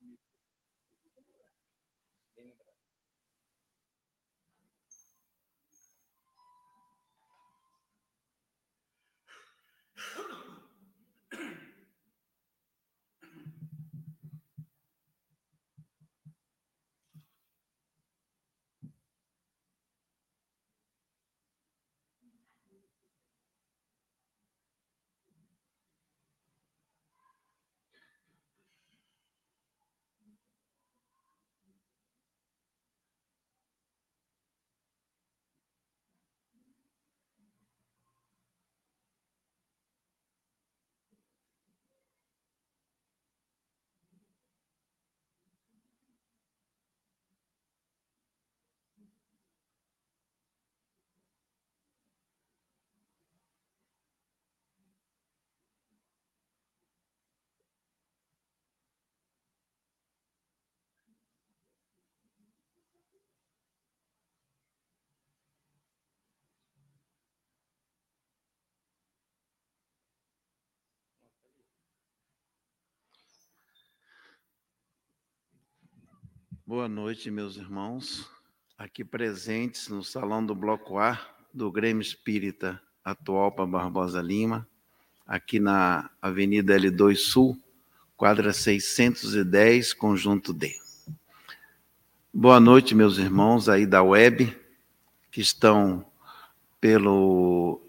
[0.00, 0.16] ini
[76.70, 78.30] Boa noite, meus irmãos,
[78.78, 81.20] aqui presentes no Salão do Bloco A
[81.52, 84.64] do Grêmio Espírita Atualpa Barbosa Lima,
[85.26, 87.60] aqui na Avenida L2 Sul,
[88.16, 90.72] quadra 610, conjunto D.
[92.32, 94.56] Boa noite, meus irmãos aí da web,
[95.28, 96.06] que estão
[96.80, 97.82] pelo,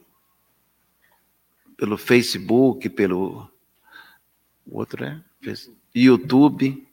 [1.77, 3.47] pelo Facebook, pelo
[4.65, 5.23] o outro é?
[5.93, 6.90] YouTube,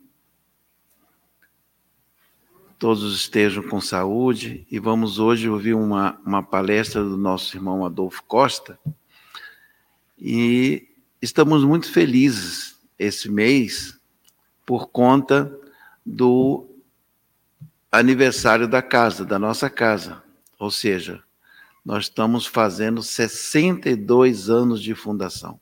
[2.78, 8.22] todos estejam com saúde e vamos hoje ouvir uma, uma palestra do nosso irmão Adolfo
[8.22, 8.78] Costa
[10.16, 10.88] e
[11.20, 13.98] estamos muito felizes esse mês
[14.64, 15.53] por conta
[16.06, 16.69] do
[17.91, 20.22] aniversário da casa, da nossa casa,
[20.56, 21.22] ou seja,
[21.84, 25.60] nós estamos fazendo 62 anos de fundação.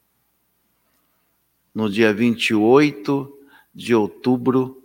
[1.75, 3.39] No dia 28
[3.75, 4.83] de outubro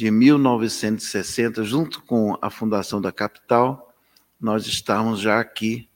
[0.00, 3.94] de 1960, junto com a fundação da capital,
[4.40, 5.90] nós estávamos já aqui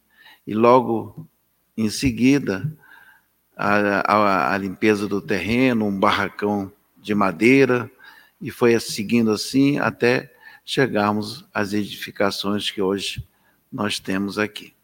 [0.46, 1.26] e logo
[1.74, 2.70] em seguida
[3.56, 6.70] a, a, a, limpeza do terreno, um barracão
[7.00, 7.90] de madeira
[8.38, 10.30] e foi seguindo assim até
[10.66, 13.26] chegarmos às edificações que hoje
[13.72, 14.74] nós temos aqui.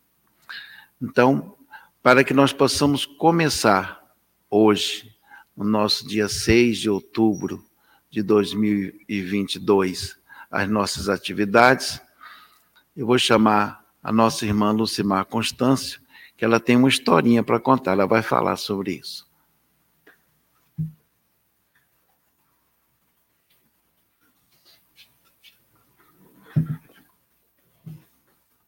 [0.98, 1.54] Então,
[2.02, 4.02] para que nós possamos começar
[4.48, 5.14] hoje,
[5.54, 7.69] no nosso dia 6 de outubro
[8.10, 10.19] de 2022
[10.50, 12.00] as nossas atividades.
[12.97, 16.00] Eu vou chamar a nossa irmã Lucimar Constâncio,
[16.37, 19.31] que ela tem uma historinha para contar, ela vai falar sobre isso.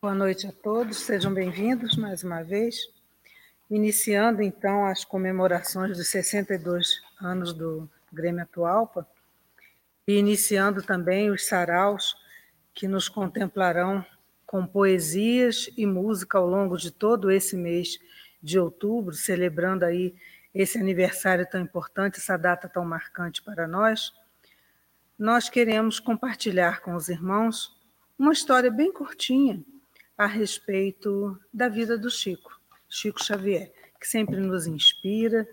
[0.00, 2.76] Boa noite a todos, sejam bem-vindos mais uma vez.
[3.70, 9.06] Iniciando então as comemorações dos 62 anos do Grêmio Atualpa,
[10.06, 12.14] e iniciando também os saraus
[12.74, 14.04] que nos contemplarão
[14.46, 17.98] com poesias e música ao longo de todo esse mês
[18.42, 20.14] de outubro, celebrando aí
[20.54, 24.12] esse aniversário tão importante, essa data tão marcante para nós.
[25.18, 27.74] Nós queremos compartilhar com os irmãos
[28.18, 29.62] uma história bem curtinha
[30.18, 35.48] a respeito da vida do Chico, Chico Xavier, que sempre nos inspira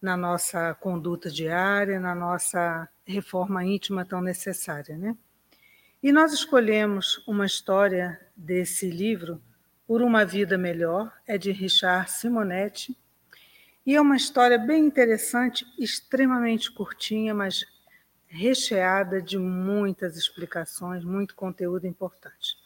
[0.00, 5.16] na nossa conduta diária, na nossa reforma íntima tão necessária, né?
[6.02, 9.42] E nós escolhemos uma história desse livro,
[9.86, 12.96] Por uma Vida Melhor, é de Richard Simonetti,
[13.84, 17.64] e é uma história bem interessante, extremamente curtinha, mas
[18.26, 22.56] recheada de muitas explicações, muito conteúdo importante.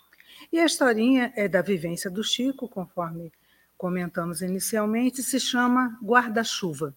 [0.52, 3.32] E a historinha é da vivência do Chico, conforme
[3.78, 6.94] comentamos inicialmente, se chama Guarda-Chuva.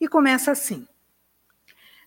[0.00, 0.88] E começa assim.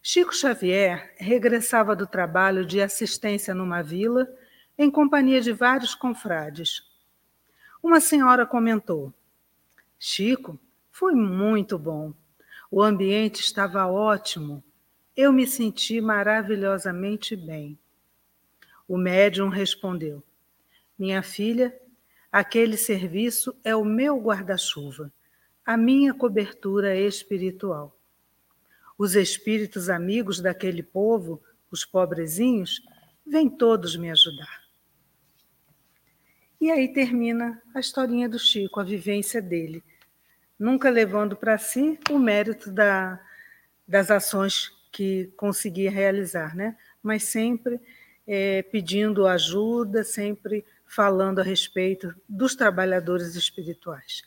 [0.05, 4.27] Chico Xavier regressava do trabalho de assistência numa vila,
[4.77, 6.83] em companhia de vários confrades.
[7.81, 9.13] Uma senhora comentou:
[9.97, 10.59] Chico,
[10.91, 12.13] foi muito bom.
[12.69, 14.61] O ambiente estava ótimo.
[15.15, 17.79] Eu me senti maravilhosamente bem.
[18.85, 20.21] O médium respondeu:
[20.99, 21.73] Minha filha,
[22.29, 25.09] aquele serviço é o meu guarda-chuva,
[25.65, 27.97] a minha cobertura espiritual.
[28.97, 31.41] Os espíritos amigos daquele povo,
[31.71, 32.81] os pobrezinhos,
[33.25, 34.63] vêm todos me ajudar.
[36.59, 39.83] E aí termina a historinha do Chico, a vivência dele,
[40.57, 43.19] nunca levando para si o mérito da,
[43.87, 46.77] das ações que conseguia realizar, né?
[47.01, 47.81] Mas sempre
[48.25, 54.21] é, pedindo ajuda, sempre falando a respeito dos trabalhadores espirituais.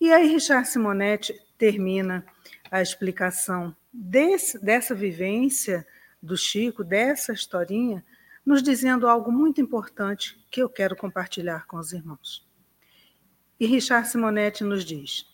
[0.00, 2.24] E aí Richard Simonetti termina
[2.70, 5.84] a explicação desse, dessa vivência
[6.22, 8.04] do Chico, dessa historinha,
[8.46, 12.46] nos dizendo algo muito importante que eu quero compartilhar com os irmãos.
[13.58, 15.26] E Richard Simonetti nos diz: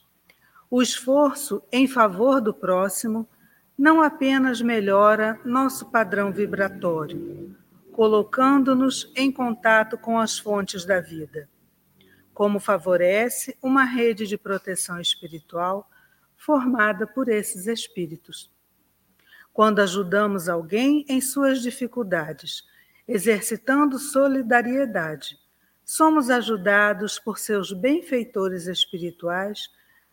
[0.70, 3.28] o esforço em favor do próximo
[3.76, 7.54] não apenas melhora nosso padrão vibratório,
[7.92, 11.48] colocando-nos em contato com as fontes da vida,
[12.32, 15.88] como favorece uma rede de proteção espiritual
[16.36, 18.53] formada por esses espíritos.
[19.54, 22.64] Quando ajudamos alguém em suas dificuldades,
[23.06, 25.38] exercitando solidariedade,
[25.84, 29.70] somos ajudados por seus benfeitores espirituais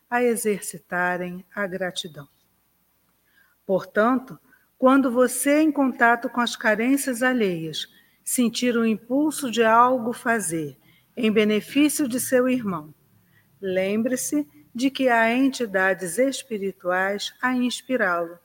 [0.07, 2.29] a exercitarem a gratidão.
[3.65, 4.37] Portanto,
[4.77, 7.87] quando você, em contato com as carências alheias,
[8.23, 10.77] sentir o impulso de algo fazer
[11.17, 12.93] em benefício de seu irmão,
[13.59, 18.37] lembre-se de que há entidades espirituais a inspirá-lo.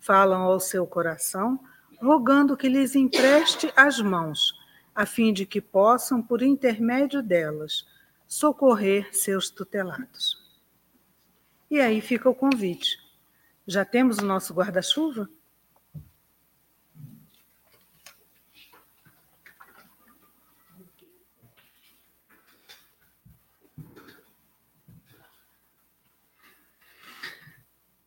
[0.00, 1.60] Falam ao seu coração,
[2.00, 4.54] rogando que lhes empreste as mãos,
[4.94, 7.86] a fim de que possam, por intermédio delas,
[8.26, 10.36] socorrer seus tutelados.
[11.70, 12.98] E aí fica o convite.
[13.66, 15.28] Já temos o nosso guarda-chuva?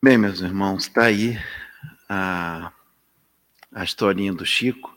[0.02, 1.38] Bem, meus irmãos, está aí
[2.14, 2.72] a,
[3.72, 4.96] a historinha do Chico.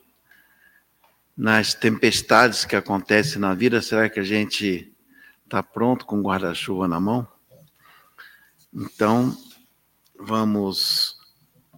[1.36, 4.92] Nas tempestades que acontecem na vida, será que a gente
[5.44, 7.28] está pronto com o guarda-chuva na mão?
[8.74, 9.36] Então,
[10.20, 11.18] vamos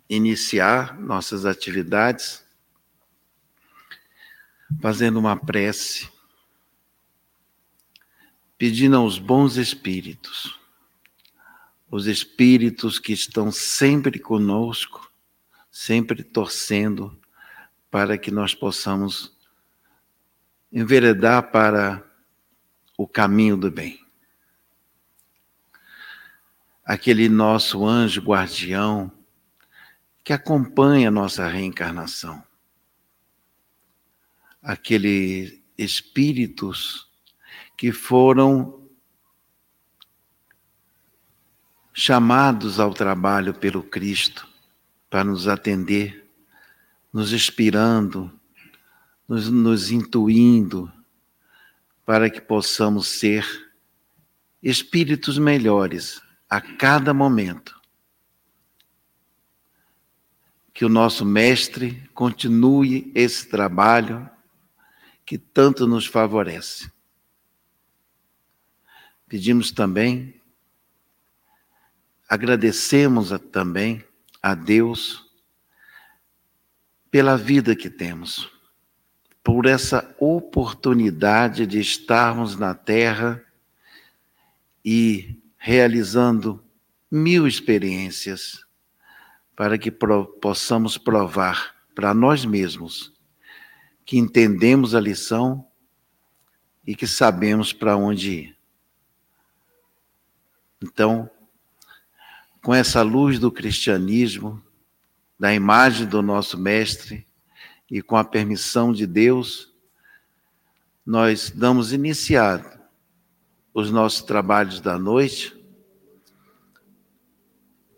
[0.09, 2.44] iniciar nossas atividades
[4.81, 6.09] fazendo uma prece,
[8.57, 10.57] pedindo aos bons espíritos,
[11.92, 15.08] os espíritos que estão sempre conosco,
[15.80, 17.18] sempre torcendo
[17.90, 19.34] para que nós possamos
[20.70, 22.06] enveredar para
[22.98, 23.98] o caminho do bem
[26.84, 29.10] aquele nosso anjo guardião
[30.22, 32.44] que acompanha a nossa reencarnação.
[34.62, 37.10] Aqueles espíritos
[37.78, 38.86] que foram
[41.94, 44.49] chamados ao trabalho pelo Cristo
[45.09, 46.29] para nos atender,
[47.11, 48.31] nos inspirando,
[49.27, 50.91] nos, nos intuindo,
[52.06, 53.45] para que possamos ser
[54.61, 57.79] espíritos melhores a cada momento.
[60.73, 64.29] Que o nosso Mestre continue esse trabalho
[65.25, 66.91] que tanto nos favorece.
[69.27, 70.41] Pedimos também,
[72.27, 74.03] agradecemos também
[74.41, 75.30] a Deus
[77.12, 78.51] pela vida que temos,
[79.44, 83.44] por essa oportunidade de estarmos na Terra
[84.85, 86.64] e realizando
[87.11, 88.64] mil experiências
[89.56, 93.14] para que pro, possamos provar para nós mesmos
[94.06, 95.68] que entendemos a lição
[96.85, 98.57] e que sabemos para onde ir.
[100.81, 101.30] Então,
[102.63, 104.61] com essa luz do cristianismo,
[105.39, 107.25] da imagem do nosso Mestre
[107.89, 109.73] e com a permissão de Deus,
[111.06, 112.80] nós damos iniciado
[113.73, 115.56] os nossos trabalhos da noite,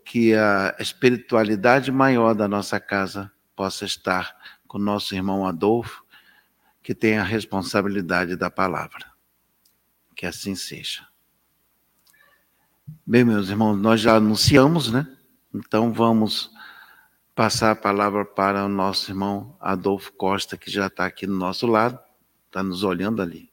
[0.04, 6.04] que a espiritualidade maior da nossa casa possa estar com nosso irmão Adolfo,
[6.82, 9.10] que tem a responsabilidade da palavra.
[10.14, 11.06] Que assim seja.
[13.06, 15.06] Bem, meus irmãos, nós já anunciamos, né?
[15.54, 16.50] Então vamos
[17.34, 21.66] passar a palavra para o nosso irmão Adolfo Costa, que já está aqui no nosso
[21.66, 21.98] lado,
[22.46, 23.50] está nos olhando ali.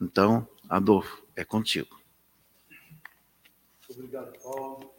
[0.00, 2.00] Então, Adolfo, é contigo.
[3.90, 4.94] Obrigado, Paulo.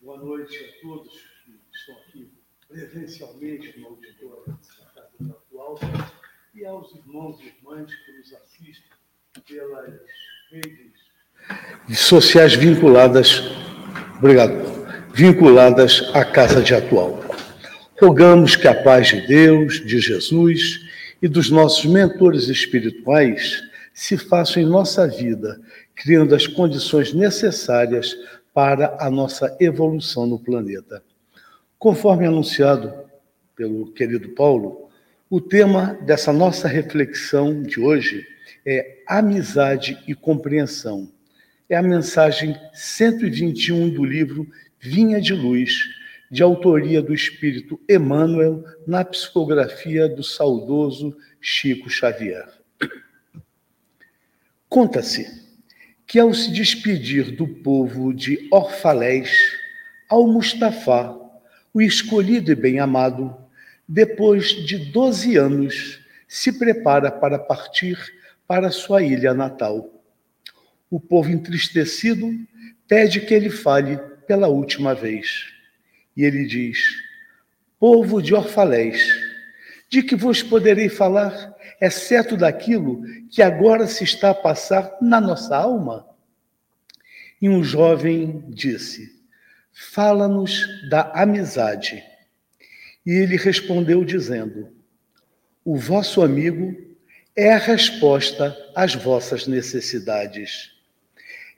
[0.00, 1.12] Boa noite a todos
[1.44, 2.32] que estão aqui
[2.66, 5.78] presencialmente no auditório da Casa Atual
[6.54, 8.98] e aos irmãos e irmãs que nos assistem
[9.46, 10.00] pelas
[10.50, 13.42] redes sociais vinculadas,
[14.16, 17.22] obrigado, vinculadas à Casa de Atual.
[18.00, 20.80] Rogamos que a paz de Deus, de Jesus
[21.20, 23.62] e dos nossos mentores espirituais
[23.92, 25.60] se façam em nossa vida,
[25.94, 28.16] criando as condições necessárias
[28.54, 31.02] para a nossa evolução no planeta.
[31.78, 32.94] Conforme anunciado
[33.54, 34.88] pelo querido Paulo,
[35.28, 38.24] o tema dessa nossa reflexão de hoje
[38.70, 41.10] é amizade e compreensão.
[41.70, 44.46] É a mensagem 121 do livro
[44.78, 45.72] Vinha de Luz,
[46.30, 52.46] de autoria do espírito Emmanuel, na psicografia do saudoso Chico Xavier.
[54.68, 55.26] Conta-se
[56.06, 59.30] que, ao se despedir do povo de Orfalés,
[60.10, 61.16] ao Mustafá,
[61.72, 63.34] o escolhido e bem-amado,
[63.88, 68.17] depois de doze anos, se prepara para partir
[68.48, 70.02] para sua ilha natal.
[70.90, 72.32] O povo entristecido
[72.88, 75.52] pede que ele fale pela última vez.
[76.16, 76.78] E ele diz:
[77.78, 79.06] Povo de Orfalés,
[79.90, 85.54] de que vos poderei falar, exceto daquilo que agora se está a passar na nossa
[85.54, 86.08] alma?
[87.40, 89.14] E um jovem disse:
[89.92, 92.02] Fala-nos da amizade.
[93.04, 94.72] E ele respondeu, dizendo:
[95.62, 96.87] O vosso amigo
[97.38, 100.72] é a resposta às vossas necessidades.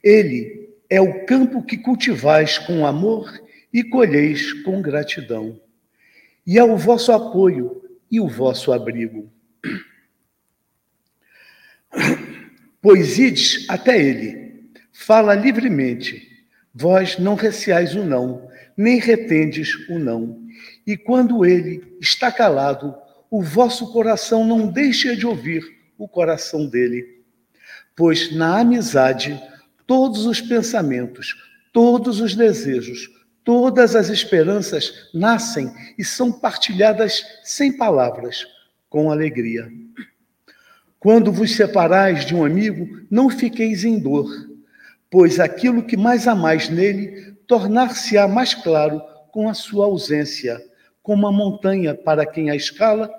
[0.04, 3.32] Ele é o campo que cultivais com amor
[3.72, 5.58] e colheis com gratidão.
[6.46, 9.32] E é o vosso apoio e o vosso abrigo.
[12.82, 20.42] Pois ides até ele, fala livremente, vós não receais o não, nem retendes o não.
[20.86, 22.94] E quando ele está calado,
[23.30, 25.62] o vosso coração não deixa de ouvir
[25.96, 27.22] o coração dele.
[27.94, 29.40] Pois na amizade,
[29.86, 31.36] todos os pensamentos,
[31.72, 33.08] todos os desejos,
[33.44, 38.46] todas as esperanças nascem e são partilhadas sem palavras,
[38.88, 39.70] com alegria.
[40.98, 44.28] Quando vos separais de um amigo, não fiqueis em dor,
[45.08, 49.00] pois aquilo que mais amais nele tornar-se-á mais claro
[49.32, 50.60] com a sua ausência,
[51.02, 53.10] como a montanha para quem a escala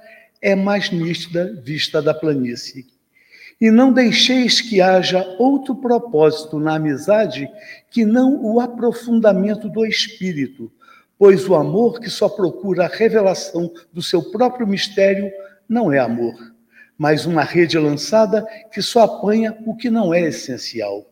[0.41, 2.85] é mais nítida vista da planície.
[3.59, 7.49] E não deixeis que haja outro propósito na amizade
[7.89, 10.71] que não o aprofundamento do espírito,
[11.17, 15.31] pois o amor que só procura a revelação do seu próprio mistério
[15.69, 16.35] não é amor
[17.01, 21.11] mas uma rede lançada que só apanha o que não é essencial.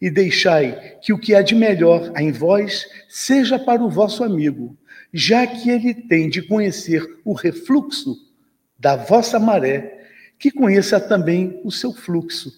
[0.00, 4.74] E deixai que o que há de melhor em vós seja para o vosso amigo,
[5.12, 8.16] já que ele tem de conhecer o refluxo
[8.78, 10.06] da vossa maré,
[10.38, 12.52] que conheça também o seu fluxo.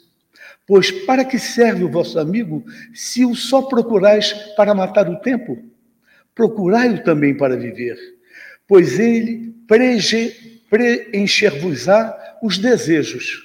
[0.66, 5.58] Pois para que serve o vosso amigo se o só procurais para matar o tempo?
[6.34, 7.98] Procurai-o também para viver,
[8.66, 9.52] pois ele
[10.70, 13.42] preencher-vos-á os desejos,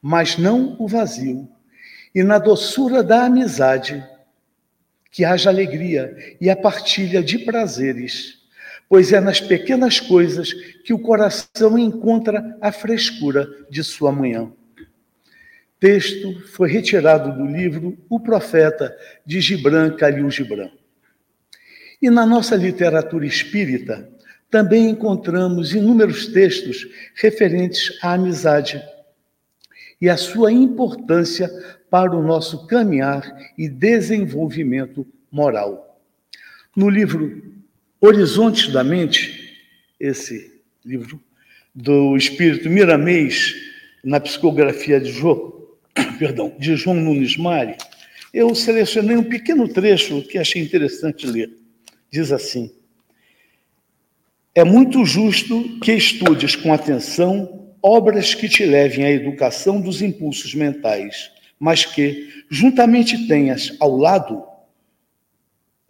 [0.00, 1.48] mas não o vazio.
[2.14, 4.04] E na doçura da amizade,
[5.10, 8.39] que haja alegria e a partilha de prazeres,
[8.90, 14.52] pois é nas pequenas coisas que o coração encontra a frescura de sua manhã.
[15.78, 18.92] Texto foi retirado do livro O Profeta,
[19.24, 20.70] de Gibran Khalil Gibran.
[22.02, 24.10] E na nossa literatura espírita,
[24.50, 28.82] também encontramos inúmeros textos referentes à amizade
[30.00, 31.48] e à sua importância
[31.88, 33.22] para o nosso caminhar
[33.56, 36.02] e desenvolvimento moral.
[36.74, 37.59] No livro
[38.00, 39.58] Horizontes da Mente,
[40.00, 41.20] esse livro
[41.74, 43.54] do espírito Miramês,
[44.02, 45.52] na psicografia de João,
[46.18, 47.76] perdão, de João Nunes Mari,
[48.32, 51.50] eu selecionei um pequeno trecho que achei interessante ler.
[52.10, 52.72] Diz assim:
[54.54, 60.54] é muito justo que estudes com atenção obras que te levem à educação dos impulsos
[60.54, 64.42] mentais, mas que, juntamente, tenhas ao lado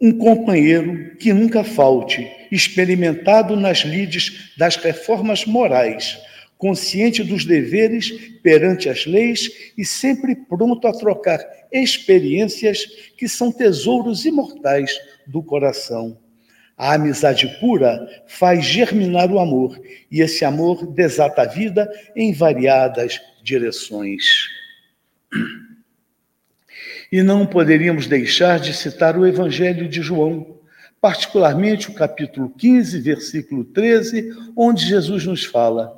[0.01, 6.17] um companheiro que nunca falte, experimentado nas lides das reformas morais,
[6.57, 11.39] consciente dos deveres perante as leis e sempre pronto a trocar
[11.71, 14.91] experiências que são tesouros imortais
[15.27, 16.17] do coração.
[16.75, 19.79] A amizade pura faz germinar o amor,
[20.11, 24.23] e esse amor desata a vida em variadas direções.
[27.11, 30.59] E não poderíamos deixar de citar o Evangelho de João,
[31.01, 35.93] particularmente o capítulo 15, versículo 13, onde Jesus nos fala: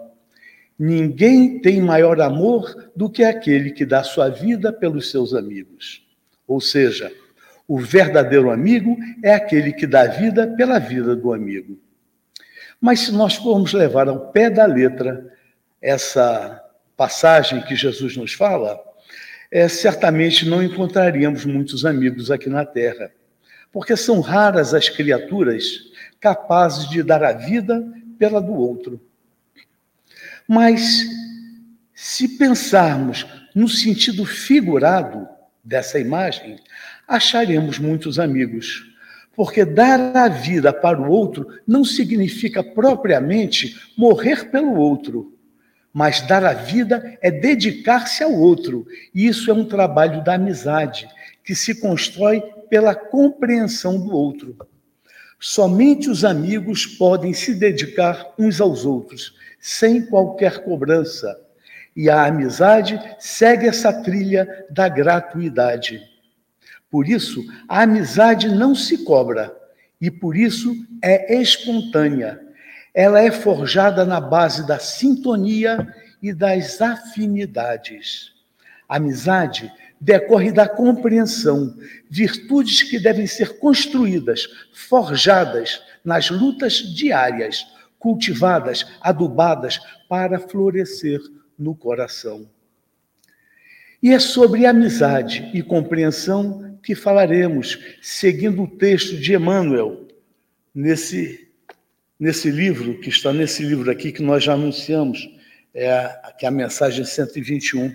[0.78, 6.04] Ninguém tem maior amor do que aquele que dá sua vida pelos seus amigos.
[6.48, 7.12] Ou seja,
[7.68, 11.80] o verdadeiro amigo é aquele que dá vida pela vida do amigo.
[12.82, 15.32] Mas se nós formos levar ao pé da letra
[15.80, 16.60] essa
[16.98, 18.80] passagem que Jesus nos fala,
[19.54, 23.12] é, certamente não encontraríamos muitos amigos aqui na Terra.
[23.72, 25.64] porque são raras as criaturas
[26.20, 27.84] capazes de dar a vida
[28.20, 29.02] pela do outro.
[30.48, 31.02] Mas,
[31.94, 35.28] se pensarmos no sentido figurado
[35.64, 36.60] dessa imagem,
[37.08, 38.84] acharemos muitos amigos.
[39.36, 45.33] Porque dar a vida para o outro não significa propriamente morrer pelo outro,
[45.94, 48.88] mas dar a vida é dedicar-se ao outro.
[49.14, 51.08] E isso é um trabalho da amizade,
[51.44, 54.58] que se constrói pela compreensão do outro.
[55.40, 61.40] Somente os amigos podem se dedicar uns aos outros, sem qualquer cobrança.
[61.96, 66.02] E a amizade segue essa trilha da gratuidade.
[66.90, 69.56] Por isso, a amizade não se cobra
[70.02, 72.43] e por isso é espontânea.
[72.94, 75.88] Ela é forjada na base da sintonia
[76.22, 78.32] e das afinidades.
[78.88, 81.76] A amizade decorre da compreensão,
[82.10, 87.66] virtudes que devem ser construídas, forjadas nas lutas diárias,
[87.98, 91.22] cultivadas, adubadas para florescer
[91.58, 92.48] no coração.
[94.02, 100.06] E é sobre amizade e compreensão que falaremos, seguindo o texto de Emmanuel,
[100.76, 101.50] nesse,
[102.24, 105.30] nesse livro, que está nesse livro aqui que nós já anunciamos,
[105.76, 107.94] é, que é a mensagem 121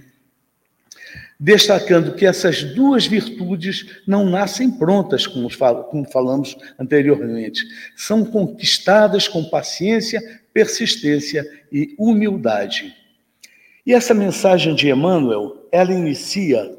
[1.40, 5.48] destacando que essas duas virtudes não nascem prontas, como,
[6.10, 7.64] falamos anteriormente,
[7.96, 10.20] são conquistadas com paciência,
[10.52, 12.94] persistência e humildade.
[13.86, 16.76] E essa mensagem de Emmanuel, ela inicia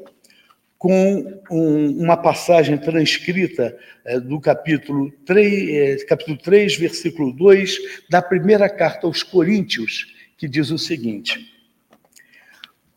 [0.80, 7.76] com um, uma passagem transcrita é, do capítulo 3, é, capítulo 3, versículo 2,
[8.08, 10.06] da primeira carta aos Coríntios,
[10.38, 11.52] que diz o seguinte: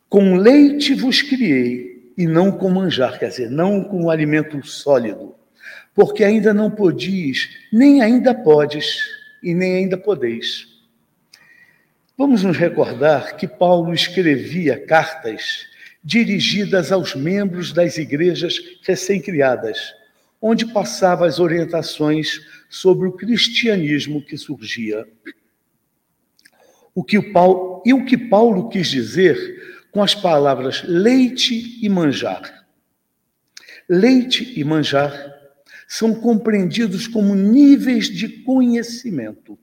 [0.08, 5.34] com leite vos criei, e não com manjar, quer dizer, não com alimento sólido,
[5.94, 8.96] porque ainda não podis, nem ainda podes,
[9.42, 10.68] e nem ainda podeis.
[12.16, 15.73] Vamos nos recordar que Paulo escrevia cartas
[16.04, 19.78] dirigidas aos membros das igrejas recém-criadas,
[20.40, 25.08] onde passava as orientações sobre o cristianismo que surgia.
[26.94, 32.66] O que Paulo, e o que Paulo quis dizer com as palavras leite e manjar.
[33.88, 35.32] Leite e manjar
[35.88, 39.58] são compreendidos como níveis de conhecimento.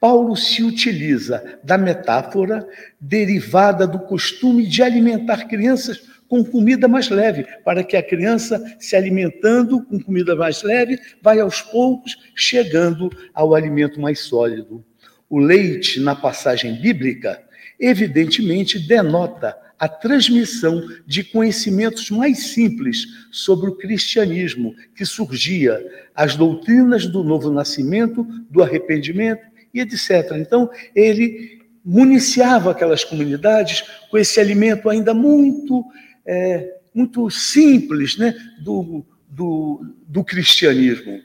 [0.00, 2.66] Paulo se utiliza da metáfora
[3.00, 8.94] derivada do costume de alimentar crianças com comida mais leve, para que a criança, se
[8.94, 14.84] alimentando com comida mais leve, vai aos poucos chegando ao alimento mais sólido.
[15.28, 17.42] O leite, na passagem bíblica,
[17.80, 25.80] evidentemente denota a transmissão de conhecimentos mais simples sobre o cristianismo que surgia,
[26.14, 30.32] as doutrinas do novo nascimento, do arrependimento e etc.
[30.36, 35.84] Então, ele municiava aquelas comunidades com esse alimento ainda muito,
[36.26, 41.20] é, muito simples né, do, do, do cristianismo.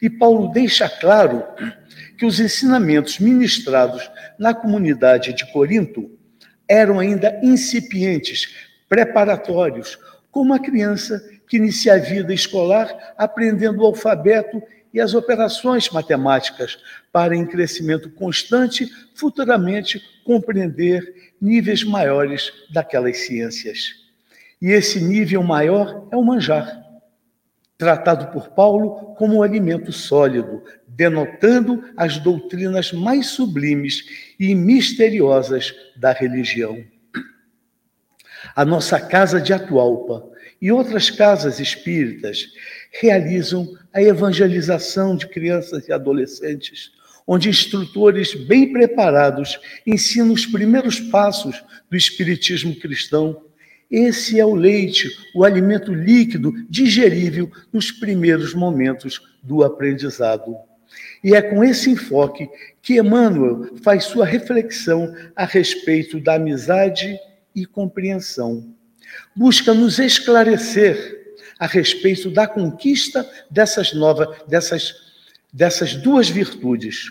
[0.00, 1.44] E Paulo deixa claro
[2.18, 6.10] que os ensinamentos ministrados na comunidade de Corinto
[6.68, 8.54] eram ainda incipientes,
[8.88, 9.98] preparatórios,
[10.30, 14.62] como a criança que inicia a vida escolar aprendendo o alfabeto
[14.92, 16.78] e as operações matemáticas
[17.10, 24.02] para, em crescimento constante, futuramente compreender níveis maiores daquelas ciências.
[24.60, 26.82] E esse nível maior é o manjar
[27.82, 34.04] tratado por Paulo como um alimento sólido, denotando as doutrinas mais sublimes
[34.38, 36.78] e misteriosas da religião.
[38.54, 40.30] A nossa casa de Atualpa
[40.62, 42.46] e outras casas espíritas
[43.02, 46.92] realizam a evangelização de crianças e adolescentes,
[47.26, 53.42] onde instrutores bem preparados ensinam os primeiros passos do espiritismo cristão
[53.92, 60.56] esse é o leite, o alimento líquido digerível nos primeiros momentos do aprendizado.
[61.22, 62.48] E é com esse enfoque
[62.80, 67.18] que Emmanuel faz sua reflexão a respeito da amizade
[67.54, 68.74] e compreensão.
[69.34, 74.94] Busca nos esclarecer a respeito da conquista dessas novas, dessas,
[75.52, 77.10] dessas duas virtudes.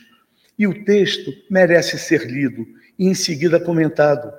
[0.58, 2.68] E o texto merece ser lido
[3.00, 4.32] e em seguida comentado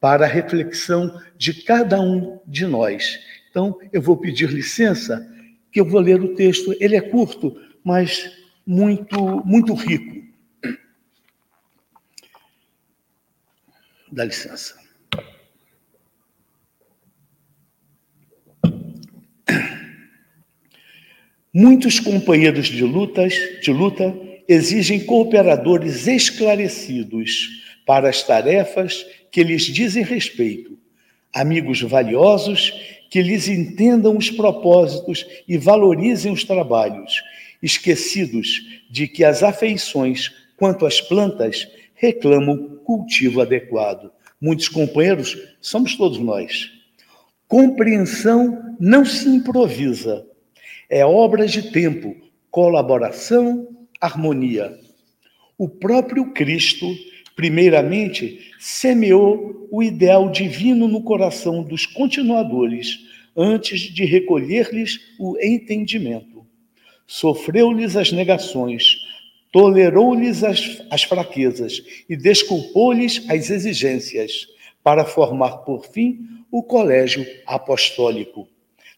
[0.00, 3.18] para a reflexão de cada um de nós.
[3.50, 5.26] Então, eu vou pedir licença,
[5.72, 6.74] que eu vou ler o texto.
[6.78, 8.30] Ele é curto, mas
[8.66, 10.24] muito, muito rico.
[14.12, 14.85] Dá licença.
[21.58, 24.14] Muitos companheiros de lutas, de luta,
[24.46, 27.48] exigem cooperadores esclarecidos
[27.86, 30.78] para as tarefas que lhes dizem respeito,
[31.32, 32.74] amigos valiosos
[33.08, 37.22] que lhes entendam os propósitos e valorizem os trabalhos,
[37.62, 44.12] esquecidos de que as afeições quanto às plantas reclamam cultivo adequado.
[44.38, 46.70] Muitos companheiros somos todos nós.
[47.48, 50.22] Compreensão não se improvisa,
[50.88, 52.16] é obra de tempo,
[52.50, 53.68] colaboração,
[54.00, 54.78] harmonia.
[55.58, 56.86] O próprio Cristo,
[57.34, 62.98] primeiramente, semeou o ideal divino no coração dos continuadores,
[63.36, 66.46] antes de recolher-lhes o entendimento.
[67.06, 68.96] Sofreu-lhes as negações,
[69.52, 74.46] tolerou-lhes as, as fraquezas e desculpou-lhes as exigências,
[74.82, 76.20] para formar, por fim,
[76.50, 78.48] o colégio apostólico.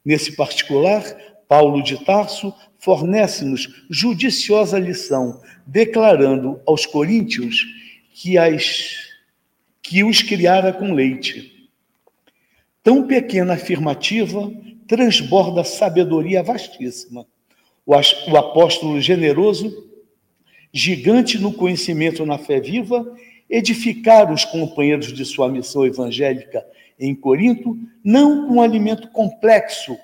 [0.05, 1.03] Nesse particular,
[1.49, 7.67] Paulo de Tarso fornece-nos judiciosa lição, declarando aos coríntios
[8.13, 8.95] que, as,
[9.83, 11.71] que os criara com leite.
[12.83, 14.53] Tão pequena afirmativa
[14.87, 17.27] transborda sabedoria vastíssima.
[17.85, 19.89] O, o apóstolo generoso,
[20.73, 23.17] gigante no conhecimento na fé viva,
[23.49, 26.65] edificar os companheiros de sua missão evangélica
[27.01, 29.97] em Corinto, não com um alimento complexo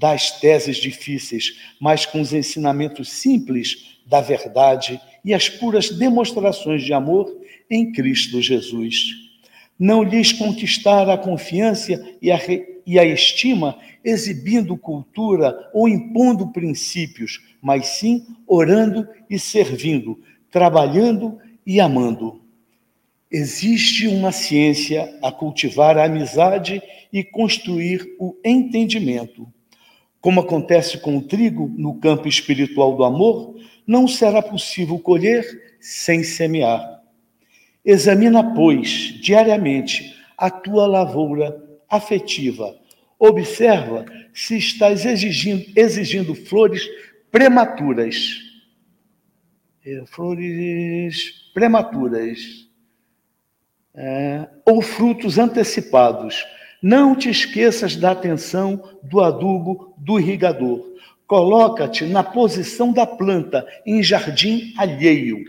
[0.00, 6.94] das teses difíceis, mas com os ensinamentos simples da verdade e as puras demonstrações de
[6.94, 7.30] amor
[7.70, 9.10] em Cristo Jesus.
[9.78, 12.40] Não lhes conquistar a confiança e a,
[12.86, 20.18] e a estima exibindo cultura ou impondo princípios, mas sim orando e servindo,
[20.50, 22.40] trabalhando e amando.
[23.30, 26.82] Existe uma ciência a cultivar a amizade
[27.12, 29.46] e construir o entendimento
[30.20, 33.56] como acontece com o trigo no campo espiritual do amor,
[33.86, 37.00] não será possível colher sem semear.
[37.84, 41.56] Examina, pois, diariamente a tua lavoura
[41.88, 42.78] afetiva.
[43.18, 46.86] Observa se estás exigindo, exigindo flores
[47.30, 48.38] prematuras.
[49.84, 52.68] É, flores prematuras.
[53.94, 56.44] É, ou frutos antecipados
[56.82, 60.84] não te esqueças da atenção do adubo do irrigador.
[61.26, 65.44] Coloca-te na posição da planta em jardim alheio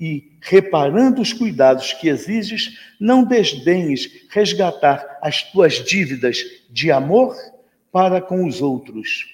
[0.00, 6.38] e, reparando os cuidados que exiges, não desdenhes resgatar as tuas dívidas
[6.70, 7.36] de amor
[7.92, 9.26] para com os outros.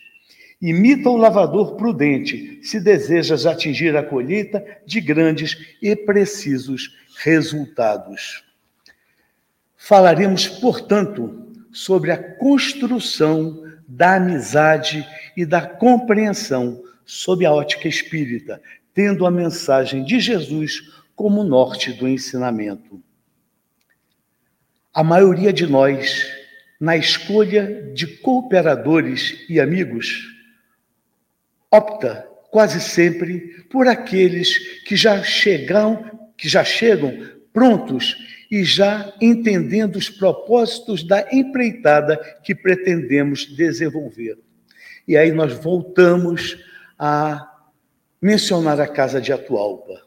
[0.60, 8.45] Imita o lavador prudente se desejas atingir a colheita de grandes e precisos resultados.
[9.76, 18.60] Falaremos, portanto, sobre a construção da amizade e da compreensão sob a ótica espírita,
[18.92, 20.82] tendo a mensagem de Jesus
[21.14, 23.00] como norte do ensinamento.
[24.92, 26.26] A maioria de nós,
[26.80, 30.34] na escolha de cooperadores e amigos,
[31.70, 38.16] opta quase sempre por aqueles que já chegam, que já chegam prontos
[38.50, 44.38] e já entendendo os propósitos da empreitada que pretendemos desenvolver.
[45.06, 46.58] E aí nós voltamos
[46.98, 47.52] a
[48.20, 50.02] mencionar a Casa de Atualpa,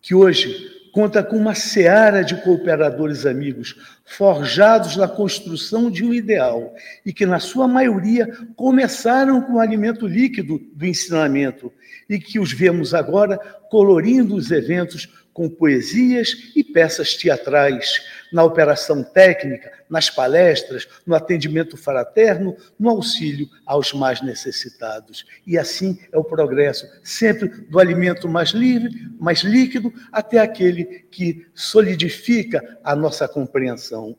[0.00, 6.72] que hoje conta com uma seara de cooperadores amigos, forjados na construção de um ideal,
[7.04, 11.72] e que, na sua maioria, começaram com o alimento líquido do ensinamento,
[12.08, 18.00] e que os vemos agora colorindo os eventos com poesias e peças teatrais,
[18.32, 25.26] na operação técnica, nas palestras, no atendimento fraterno, no auxílio aos mais necessitados.
[25.44, 31.46] E assim é o progresso, sempre do alimento mais livre, mais líquido, até aquele que
[31.52, 34.16] solidifica a nossa compreensão.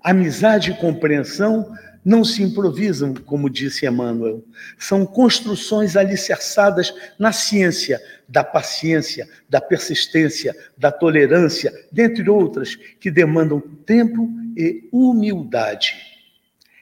[0.00, 4.44] Amizade e compreensão não se improvisam, como disse Emmanuel.
[4.78, 13.60] São construções alicerçadas na ciência da paciência, da persistência, da tolerância, dentre outras, que demandam
[13.60, 15.94] tempo e humildade.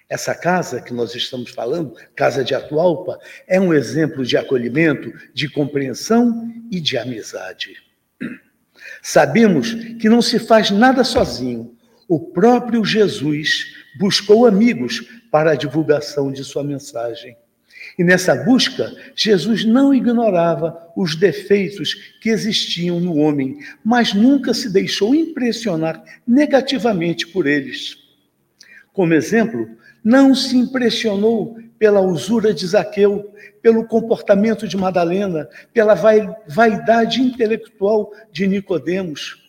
[0.09, 5.49] Essa casa que nós estamos falando, Casa de Atualpa, é um exemplo de acolhimento, de
[5.49, 7.77] compreensão e de amizade.
[9.03, 11.77] Sabemos que não se faz nada sozinho.
[12.09, 15.01] O próprio Jesus buscou amigos
[15.31, 17.37] para a divulgação de sua mensagem.
[17.99, 24.71] E nessa busca, Jesus não ignorava os defeitos que existiam no homem, mas nunca se
[24.71, 27.97] deixou impressionar negativamente por eles.
[28.93, 29.69] Como exemplo,
[30.05, 35.95] não se impressionou pela usura de Zaqueu, pelo comportamento de Madalena, pela
[36.47, 39.40] vaidade intelectual de Nicodemos.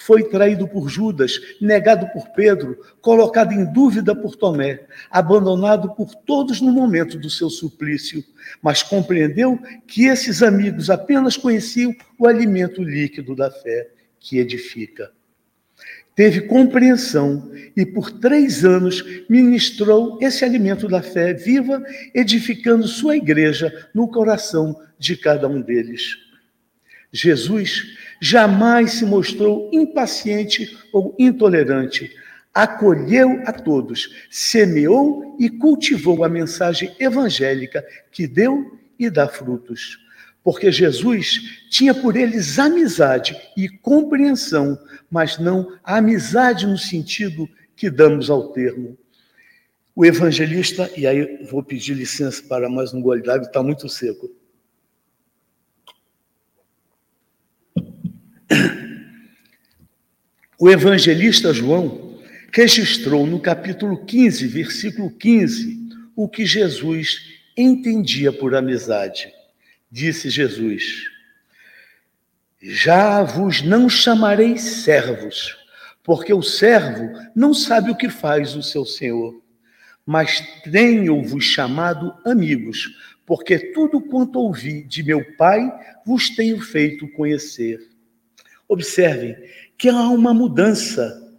[0.00, 6.60] Foi traído por Judas, negado por Pedro, colocado em dúvida por Tomé, abandonado por todos
[6.60, 8.24] no momento do seu suplício,
[8.62, 15.10] mas compreendeu que esses amigos apenas conheciam o alimento líquido da fé que edifica
[16.20, 21.82] teve compreensão e por três anos ministrou esse alimento da fé viva,
[22.14, 26.29] edificando sua igreja no coração de cada um deles.
[27.12, 32.10] Jesus jamais se mostrou impaciente ou intolerante.
[32.52, 39.98] Acolheu a todos, semeou e cultivou a mensagem evangélica que deu e dá frutos
[40.42, 44.78] porque Jesus tinha por eles amizade e compreensão,
[45.10, 48.96] mas não a amizade no sentido que damos ao termo.
[49.94, 54.30] O evangelista, e aí vou pedir licença para mais um gole d'água, está muito seco.
[60.58, 62.20] O evangelista João
[62.52, 65.78] registrou no capítulo 15, versículo 15,
[66.14, 69.32] o que Jesus entendia por amizade.
[69.90, 71.04] Disse Jesus:
[72.60, 75.56] Já vos não chamarei servos,
[76.02, 79.40] porque o servo não sabe o que faz o seu senhor,
[80.04, 82.86] mas tenho-vos chamado amigos,
[83.24, 85.72] porque tudo quanto ouvi de meu Pai
[86.04, 87.89] vos tenho feito conhecer.
[88.70, 89.36] Observem
[89.76, 91.36] que há uma mudança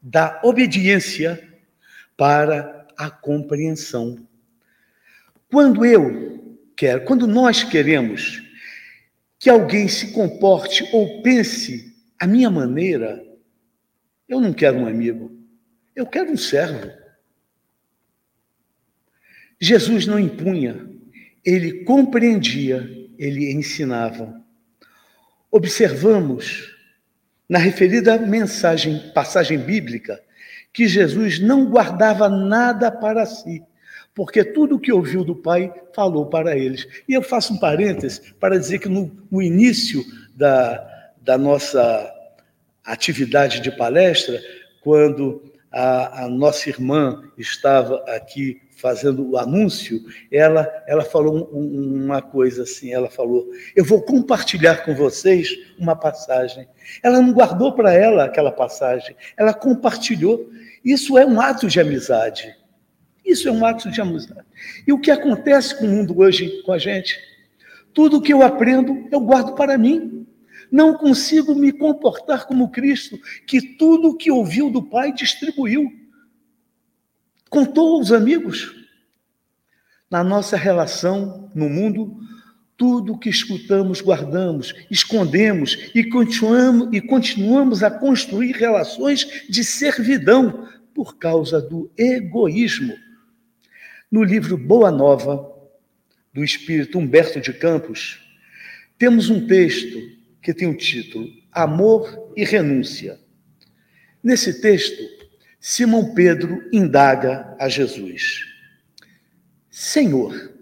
[0.00, 1.46] da obediência
[2.16, 4.26] para a compreensão.
[5.50, 8.42] Quando eu quer, quando nós queremos
[9.38, 13.22] que alguém se comporte ou pense a minha maneira,
[14.26, 15.38] eu não quero um amigo,
[15.94, 16.90] eu quero um servo.
[19.60, 20.88] Jesus não impunha,
[21.44, 22.88] ele compreendia,
[23.18, 24.42] ele ensinava.
[25.50, 26.74] Observamos
[27.48, 30.22] na referida mensagem, passagem bíblica,
[30.72, 33.62] que Jesus não guardava nada para si,
[34.14, 36.86] porque tudo o que ouviu do Pai falou para eles.
[37.08, 40.04] E eu faço um parêntese para dizer que no, no início
[40.36, 42.12] da, da nossa
[42.84, 44.40] atividade de palestra,
[44.80, 52.22] quando a, a, nossa irmã estava aqui fazendo o anúncio, ela, ela falou um, uma
[52.22, 56.66] coisa assim, ela falou, eu vou compartilhar com vocês uma passagem.
[57.02, 60.50] Ela não guardou para ela aquela passagem, ela compartilhou.
[60.84, 62.56] Isso é um ato de amizade.
[63.24, 64.46] Isso é um ato de amizade.
[64.86, 67.18] E o que acontece com o mundo hoje com a gente?
[67.92, 70.26] Tudo que eu aprendo, eu guardo para mim.
[70.72, 75.99] Não consigo me comportar como Cristo, que tudo o que ouviu do Pai distribuiu.
[77.50, 78.76] Contou aos amigos.
[80.08, 82.16] Na nossa relação no mundo,
[82.76, 91.18] tudo que escutamos, guardamos, escondemos e continuamos, e continuamos a construir relações de servidão por
[91.18, 92.96] causa do egoísmo.
[94.10, 95.52] No livro Boa Nova,
[96.32, 98.20] do espírito Humberto de Campos,
[98.96, 99.98] temos um texto
[100.40, 103.18] que tem o título Amor e Renúncia.
[104.22, 105.19] Nesse texto,
[105.60, 108.46] Simão Pedro indaga a Jesus:
[109.70, 110.54] Senhor,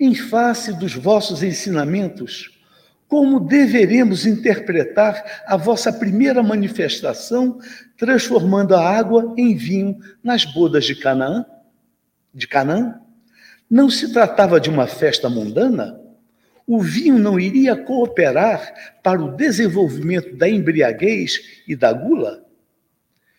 [0.00, 2.58] em face dos vossos ensinamentos,
[3.06, 7.58] como deveremos interpretar a vossa primeira manifestação,
[7.98, 11.44] transformando a água em vinho nas bodas de Canaã?
[12.32, 13.00] De Canaã?
[13.68, 16.00] Não se tratava de uma festa mundana?
[16.66, 22.43] O vinho não iria cooperar para o desenvolvimento da embriaguez e da gula?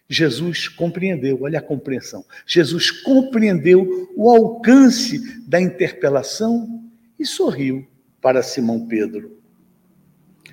[0.07, 2.23] Jesus compreendeu, olha a compreensão.
[2.45, 6.83] Jesus compreendeu o alcance da interpelação
[7.17, 7.87] e sorriu
[8.21, 9.39] para Simão Pedro.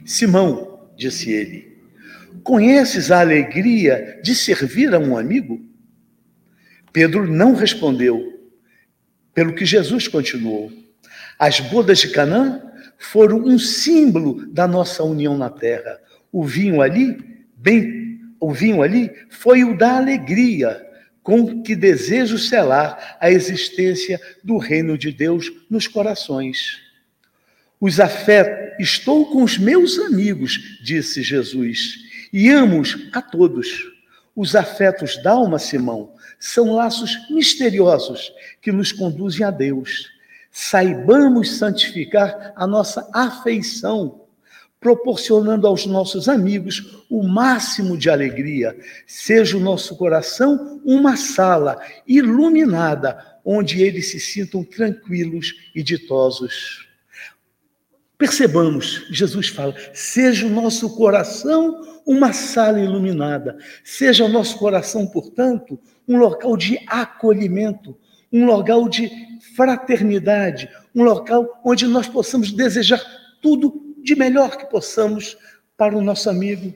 [0.04, 1.78] Simão, disse ele,
[2.42, 5.60] conheces a alegria de servir a um amigo?
[6.92, 8.40] Pedro não respondeu,
[9.34, 10.70] pelo que Jesus continuou.
[11.38, 12.62] As bodas de Canaã
[12.98, 15.98] foram um símbolo da nossa união na terra.
[16.30, 17.18] O vinho ali,
[17.56, 18.01] bem,
[18.42, 20.84] o vinho ali foi o da alegria
[21.22, 26.80] com que desejo selar a existência do reino de Deus nos corações.
[27.80, 31.98] Os afetos, estou com os meus amigos, disse Jesus,
[32.32, 33.68] e amo-os a todos.
[34.34, 40.10] Os afetos da alma, Simão, são laços misteriosos que nos conduzem a Deus.
[40.50, 44.21] Saibamos santificar a nossa afeição,
[44.82, 48.76] proporcionando aos nossos amigos o máximo de alegria.
[49.06, 56.88] Seja o nosso coração uma sala iluminada, onde eles se sintam tranquilos e ditosos.
[58.18, 65.78] Percebamos, Jesus fala: seja o nosso coração uma sala iluminada, seja o nosso coração, portanto,
[66.08, 67.96] um local de acolhimento,
[68.32, 69.08] um local de
[69.54, 73.00] fraternidade, um local onde nós possamos desejar
[73.40, 75.36] tudo de melhor que possamos
[75.76, 76.74] para o nosso amigo.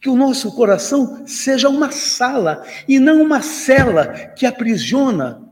[0.00, 5.42] Que o nosso coração seja uma sala e não uma cela que aprisiona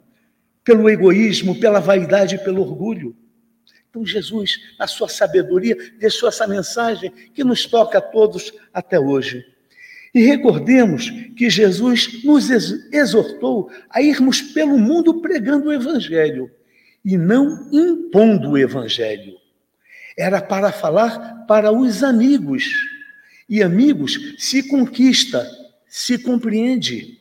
[0.64, 3.16] pelo egoísmo, pela vaidade e pelo orgulho.
[3.88, 9.44] Então, Jesus, na sua sabedoria, deixou essa mensagem que nos toca a todos até hoje.
[10.12, 12.48] E recordemos que Jesus nos
[12.92, 16.50] exortou a irmos pelo mundo pregando o Evangelho
[17.04, 19.43] e não impondo o Evangelho.
[20.16, 22.64] Era para falar para os amigos.
[23.48, 25.46] E amigos se conquista,
[25.86, 27.20] se compreende.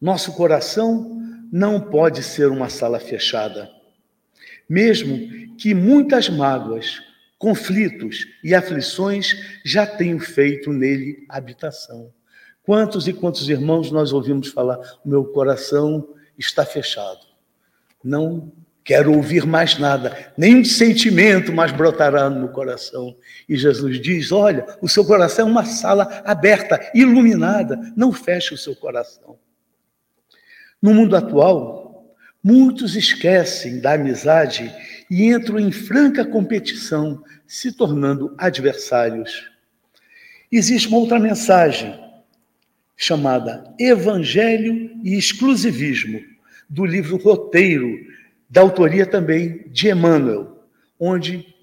[0.00, 1.20] Nosso coração
[1.52, 3.78] não pode ser uma sala fechada
[4.68, 7.00] mesmo que muitas mágoas,
[7.38, 12.12] conflitos e aflições já tenham feito nele habitação.
[12.62, 17.26] Quantos e quantos irmãos nós ouvimos falar: o meu coração está fechado,
[18.04, 18.52] não
[18.88, 23.14] quero ouvir mais nada, nenhum sentimento mais brotará no coração.
[23.46, 28.58] E Jesus diz: olha, o seu coração é uma sala aberta, iluminada, não feche o
[28.58, 29.38] seu coração.
[30.80, 31.86] No mundo atual,
[32.42, 34.72] Muitos esquecem da amizade
[35.10, 39.50] e entram em franca competição, se tornando adversários.
[40.50, 41.98] Existe uma outra mensagem
[42.96, 46.20] chamada Evangelho e Exclusivismo,
[46.70, 47.98] do livro Roteiro,
[48.48, 50.64] da autoria também de Emmanuel,
[50.98, 51.54] onde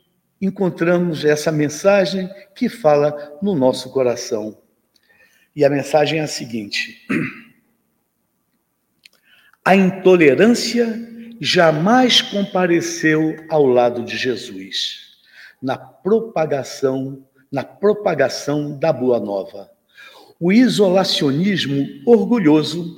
[0.42, 4.58] encontramos essa mensagem que fala no nosso coração.
[5.56, 7.08] E a mensagem é a seguinte:
[9.64, 10.88] a intolerância
[11.42, 15.06] jamais compareceu ao lado de Jesus
[15.62, 19.70] na propagação, na propagação da boa nova.
[20.40, 22.96] O isolacionismo orgulhoso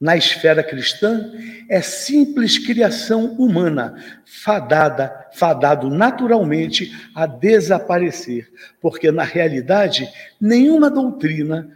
[0.00, 1.32] na esfera cristã
[1.68, 10.08] é simples criação humana, fadada, fadado naturalmente a desaparecer, porque na realidade
[10.40, 11.70] nenhuma doutrina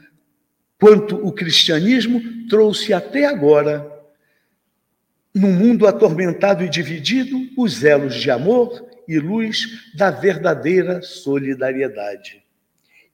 [0.78, 3.90] quanto o cristianismo trouxe até agora,
[5.34, 12.42] no mundo atormentado e dividido, os elos de amor e luz da verdadeira solidariedade.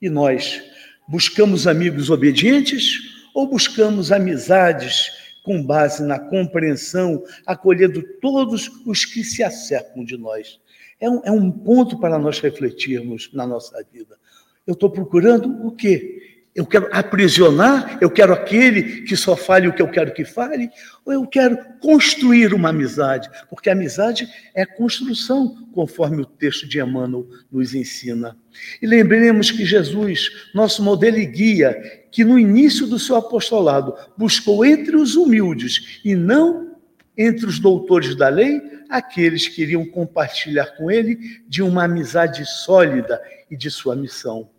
[0.01, 0.61] E nós
[1.07, 5.11] buscamos amigos obedientes ou buscamos amizades
[5.43, 10.59] com base na compreensão, acolhendo todos os que se acercam de nós?
[10.99, 14.17] É um, é um ponto para nós refletirmos na nossa vida.
[14.65, 16.14] Eu estou procurando o quê?
[16.55, 20.69] Eu quero aprisionar, eu quero aquele que só fale o que eu quero que fale,
[21.05, 26.79] ou eu quero construir uma amizade, porque a amizade é construção, conforme o texto de
[26.79, 28.37] Emmanuel nos ensina.
[28.81, 31.75] E lembremos que Jesus, nosso modelo e guia,
[32.09, 36.73] que no início do seu apostolado buscou entre os humildes e não
[37.17, 43.21] entre os doutores da lei, aqueles que iriam compartilhar com ele de uma amizade sólida
[43.51, 44.49] e de sua missão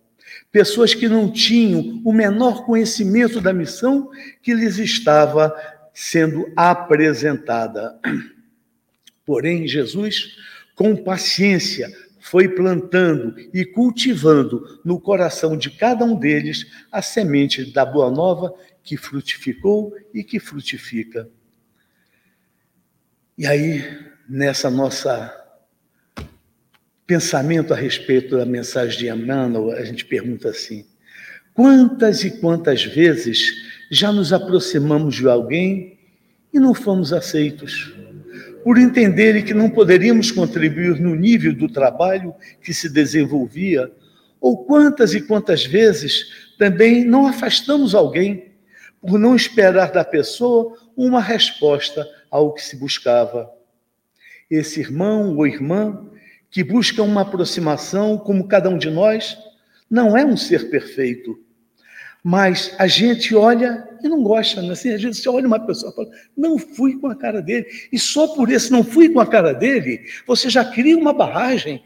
[0.50, 4.10] pessoas que não tinham o menor conhecimento da missão
[4.42, 5.54] que lhes estava
[5.92, 7.98] sendo apresentada.
[9.24, 10.36] Porém, Jesus,
[10.74, 17.84] com paciência, foi plantando e cultivando no coração de cada um deles a semente da
[17.84, 21.28] boa nova que frutificou e que frutifica.
[23.38, 23.84] E aí,
[24.28, 25.45] nessa nossa
[27.07, 30.85] pensamento a respeito da mensagem de Emmanuel, a gente pergunta assim:
[31.55, 33.53] quantas e quantas vezes
[33.90, 35.98] já nos aproximamos de alguém
[36.52, 37.94] e não fomos aceitos?
[38.65, 43.90] Por entenderem que não poderíamos contribuir no nível do trabalho que se desenvolvia,
[44.40, 48.52] ou quantas e quantas vezes também não afastamos alguém
[49.00, 53.48] por não esperar da pessoa uma resposta ao que se buscava.
[54.50, 56.09] Esse irmão ou irmã
[56.57, 59.37] que busca uma aproximação, como cada um de nós,
[59.90, 61.38] não é um ser perfeito.
[62.25, 64.73] Mas a gente olha e não gosta, né?
[64.73, 67.98] assim, vezes você olha uma pessoa e fala, não fui com a cara dele, e
[67.98, 71.85] só por esse não fui com a cara dele, você já cria uma barragem,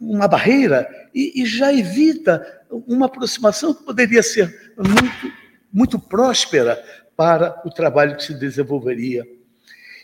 [0.00, 2.44] uma barreira, e, e já evita
[2.88, 5.32] uma aproximação que poderia ser muito,
[5.72, 6.82] muito próspera
[7.16, 9.24] para o trabalho que se desenvolveria.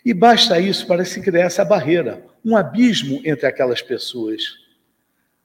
[0.05, 4.41] E basta isso para se criar essa barreira, um abismo entre aquelas pessoas.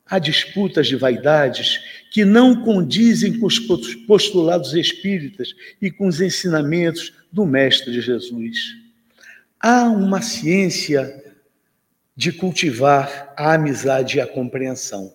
[0.05, 1.79] Há disputas de vaidades
[2.11, 3.57] que não condizem com os
[4.05, 8.75] postulados espíritas e com os ensinamentos do Mestre Jesus.
[9.59, 11.23] Há uma ciência
[12.15, 15.11] de cultivar a amizade e a compreensão.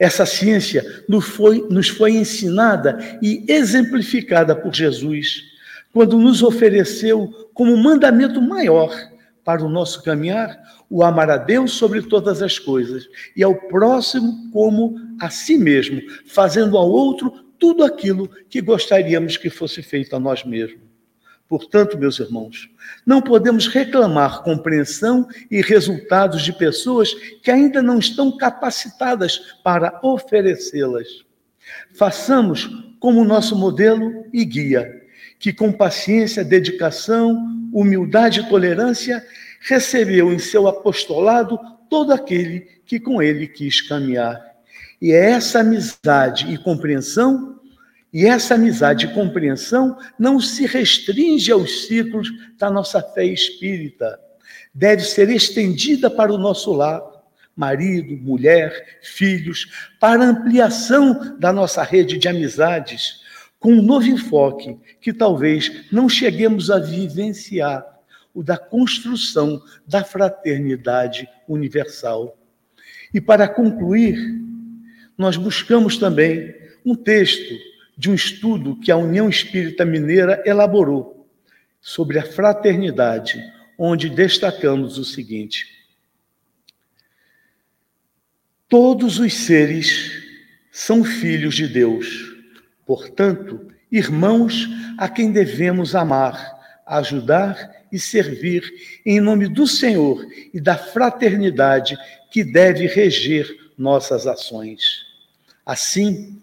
[0.00, 5.44] Essa ciência nos foi, nos foi ensinada e exemplificada por Jesus,
[5.92, 9.10] quando nos ofereceu como mandamento maior
[9.44, 14.50] para o nosso caminhar o amar a Deus sobre todas as coisas e ao próximo
[14.52, 20.20] como a si mesmo, fazendo ao outro tudo aquilo que gostaríamos que fosse feito a
[20.20, 20.90] nós mesmos.
[21.50, 22.70] Portanto, meus irmãos,
[23.04, 27.12] não podemos reclamar compreensão e resultados de pessoas
[27.42, 31.08] que ainda não estão capacitadas para oferecê-las.
[31.92, 32.70] Façamos
[33.00, 34.99] como nosso modelo e guia,
[35.40, 37.34] que com paciência, dedicação,
[37.72, 39.26] humildade e tolerância
[39.60, 44.40] recebeu em seu apostolado todo aquele que com ele quis caminhar.
[45.02, 47.58] E é essa amizade e compreensão
[48.12, 52.28] e essa amizade e compreensão não se restringe aos ciclos
[52.58, 54.18] da nossa fé espírita.
[54.74, 57.00] Deve ser estendida para o nosso lar,
[57.54, 59.68] marido, mulher, filhos,
[60.00, 63.20] para ampliação da nossa rede de amizades,
[63.60, 67.86] com um novo enfoque que talvez não cheguemos a vivenciar,
[68.32, 72.38] o da construção da fraternidade universal.
[73.12, 74.16] E para concluir,
[75.18, 76.54] nós buscamos também
[76.84, 77.54] um texto
[77.96, 81.28] de um estudo que a União Espírita Mineira elaborou
[81.80, 83.38] sobre a fraternidade,
[83.76, 85.66] onde destacamos o seguinte:
[88.68, 90.12] Todos os seres
[90.70, 92.29] são filhos de Deus,
[92.90, 94.68] portanto, irmãos
[94.98, 98.62] a quem devemos amar, ajudar e servir
[99.06, 101.96] em nome do Senhor e da fraternidade
[102.32, 105.06] que deve reger nossas ações.
[105.64, 106.40] Assim,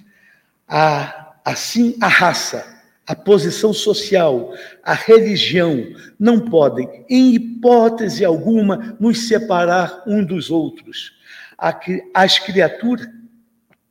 [0.67, 5.81] a Assim, a raça, a posição social, a religião
[6.19, 11.13] não podem, em hipótese alguma, nos separar um dos outros.
[12.13, 13.07] As criaturas,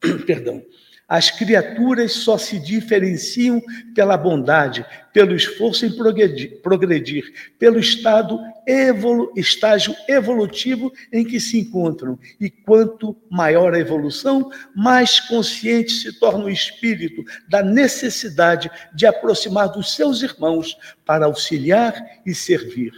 [0.26, 0.62] perdão,
[1.08, 3.62] as criaturas só se diferenciam
[3.94, 11.60] pela bondade, pelo esforço em progredir, progredir pelo estado evolu, estágio evolutivo em que se
[11.60, 12.18] encontram.
[12.40, 19.68] E quanto maior a evolução, mais consciente se torna o espírito da necessidade de aproximar
[19.68, 21.94] dos seus irmãos para auxiliar
[22.26, 22.92] e servir.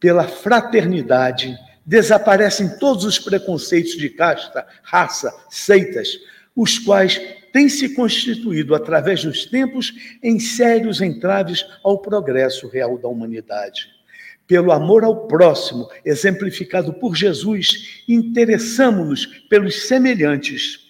[0.00, 6.18] Pela fraternidade, desaparecem todos os preconceitos de casta, raça, seitas
[6.58, 7.20] os quais
[7.52, 13.86] têm se constituído através dos tempos em sérios entraves ao progresso real da humanidade.
[14.44, 20.80] Pelo amor ao próximo, exemplificado por Jesus, interessamos-nos pelos semelhantes.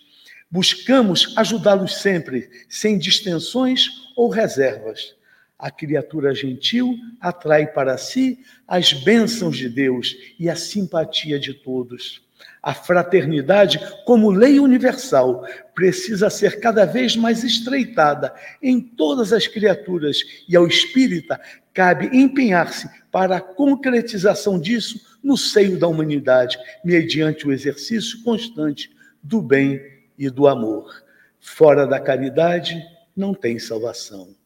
[0.51, 5.15] Buscamos ajudá-los sempre, sem distensões ou reservas.
[5.59, 12.27] A criatura gentil atrai para si as bênçãos de Deus e a simpatia de todos.
[12.69, 15.43] A fraternidade, como lei universal,
[15.75, 21.41] precisa ser cada vez mais estreitada em todas as criaturas, e ao espírita
[21.73, 29.41] cabe empenhar-se para a concretização disso no seio da humanidade, mediante o exercício constante do
[29.41, 29.81] bem
[30.19, 31.03] e do amor.
[31.41, 32.85] Fora da caridade
[33.17, 34.37] não tem salvação.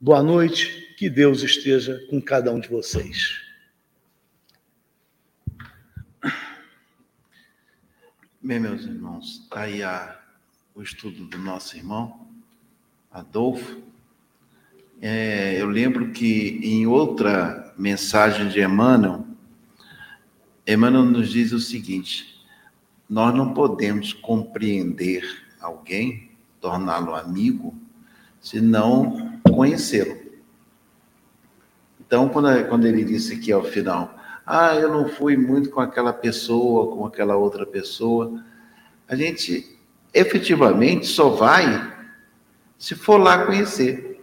[0.00, 3.41] Boa noite, que Deus esteja com cada um de vocês.
[8.44, 10.18] Bem, meus irmãos, está aí a,
[10.74, 12.26] o estudo do nosso irmão,
[13.08, 13.80] Adolfo.
[15.00, 19.24] É, eu lembro que em outra mensagem de Emmanuel,
[20.66, 22.44] Emmanuel nos diz o seguinte:
[23.08, 25.22] nós não podemos compreender
[25.60, 27.72] alguém, torná-lo amigo,
[28.40, 30.20] se não conhecê-lo.
[32.00, 34.18] Então, quando, quando ele disse aqui ao final,
[34.54, 38.44] ah, eu não fui muito com aquela pessoa, com aquela outra pessoa.
[39.08, 39.78] A gente
[40.12, 41.90] efetivamente só vai
[42.76, 44.22] se for lá conhecer.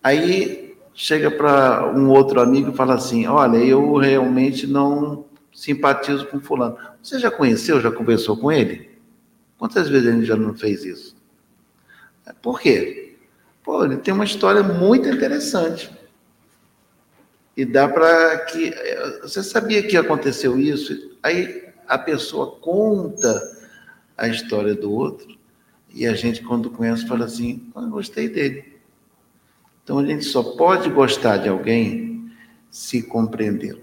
[0.00, 6.38] Aí chega para um outro amigo e fala assim: Olha, eu realmente não simpatizo com
[6.38, 6.78] Fulano.
[7.02, 8.88] Você já conheceu, já conversou com ele?
[9.58, 11.16] Quantas vezes ele já não fez isso?
[12.40, 13.16] Por quê?
[13.64, 15.90] Pô, ele tem uma história muito interessante.
[17.56, 18.74] E dá para que.
[19.22, 21.16] Você sabia que aconteceu isso?
[21.22, 23.40] Aí a pessoa conta
[24.16, 25.36] a história do outro,
[25.92, 28.76] e a gente, quando conhece, fala assim: ah, gostei dele.
[29.82, 32.30] Então a gente só pode gostar de alguém
[32.70, 33.80] se compreendê-lo.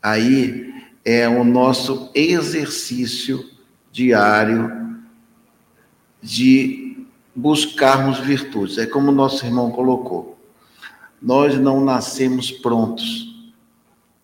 [0.00, 0.72] Aí
[1.04, 3.50] é o nosso exercício
[3.90, 5.00] diário
[6.20, 8.78] de buscarmos virtudes.
[8.78, 10.31] É como o nosso irmão colocou.
[11.22, 13.52] Nós não nascemos prontos.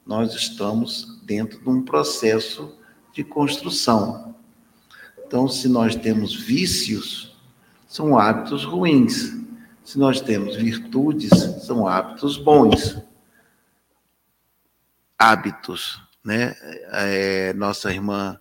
[0.05, 2.77] Nós estamos dentro de um processo
[3.13, 4.35] de construção.
[5.25, 7.37] Então, se nós temos vícios,
[7.87, 9.37] são hábitos ruins.
[9.85, 11.31] Se nós temos virtudes,
[11.65, 12.99] são hábitos bons.
[15.17, 16.55] Hábitos, né?
[16.93, 18.41] É, nossa irmã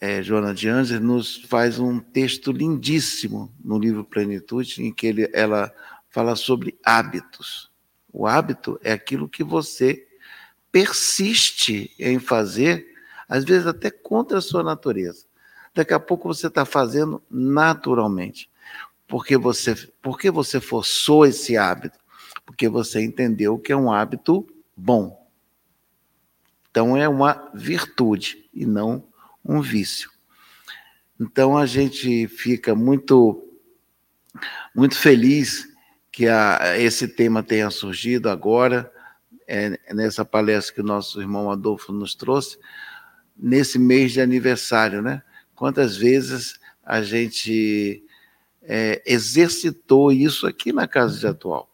[0.00, 5.30] é, Joana de Anjos nos faz um texto lindíssimo no livro Plenitude, em que ele,
[5.32, 5.72] ela
[6.16, 7.70] fala sobre hábitos.
[8.10, 10.08] O hábito é aquilo que você
[10.72, 12.86] persiste em fazer,
[13.28, 15.26] às vezes até contra a sua natureza.
[15.74, 18.50] Daqui a pouco você está fazendo naturalmente.
[19.06, 21.98] Porque você, porque você forçou esse hábito?
[22.46, 25.30] Porque você entendeu que é um hábito bom.
[26.70, 29.06] Então é uma virtude e não
[29.44, 30.10] um vício.
[31.20, 33.42] Então a gente fica muito
[34.74, 35.75] muito feliz
[36.16, 38.90] que a, esse tema tenha surgido agora,
[39.46, 42.58] é, nessa palestra que o nosso irmão Adolfo nos trouxe,
[43.36, 45.22] nesse mês de aniversário, né?
[45.54, 48.02] Quantas vezes a gente
[48.62, 51.70] é, exercitou isso aqui na casa de atual?